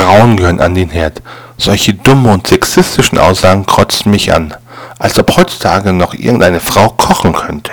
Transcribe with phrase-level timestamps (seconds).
[0.00, 1.20] Frauen gehören an den Herd.
[1.58, 4.54] Solche dumme und sexistischen Aussagen kotzen mich an.
[4.98, 7.70] Als ob heutzutage noch irgendeine Frau kochen könnte.